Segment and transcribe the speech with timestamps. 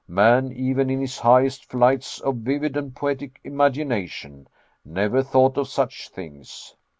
[0.07, 4.47] Man, even in his highest flights of vivid and poetic imagination,
[4.83, 6.73] never thought of such things!